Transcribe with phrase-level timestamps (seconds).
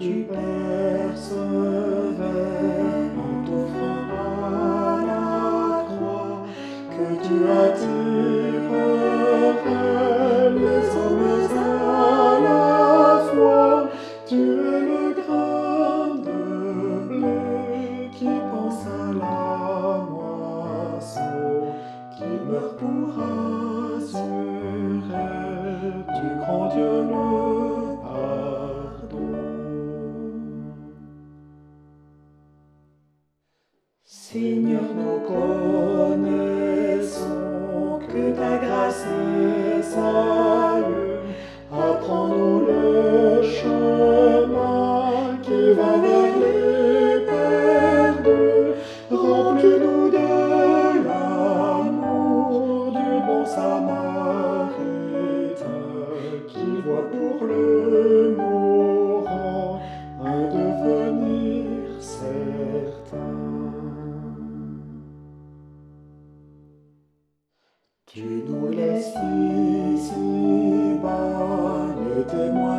[0.00, 1.34] tu percevais
[3.16, 6.38] en t'offrant à la croix,
[6.90, 8.00] que tu attirerais
[10.50, 12.62] les hommes à la
[13.30, 13.64] foi.
[14.26, 16.38] Tu es le grain de
[17.08, 19.48] blé qui pense à la
[20.10, 21.36] moisson,
[22.16, 23.53] qui meurt pour assurer
[34.34, 36.50] Seigneur, nous connaissons
[38.00, 41.22] que ta grâce est salut.
[41.72, 48.74] Apprends-nous le chemin qui va vers les perdus.
[49.12, 50.28] Remplis-nous de
[51.06, 54.43] l'amour du bon Samaritaine
[68.14, 69.12] Tu nous laisses
[69.96, 71.08] ici-bas
[71.98, 72.73] les témoins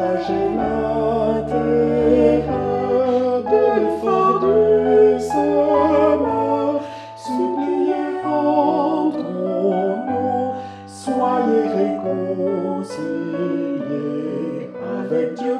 [0.00, 2.40] Partagez l'intérêt
[3.52, 3.64] de
[4.00, 5.44] fond de ce
[6.16, 6.80] mort.
[7.16, 9.44] Soupliez, vendons-nous.
[10.86, 13.00] Soyez réconciliés
[14.98, 15.56] avec Dieu.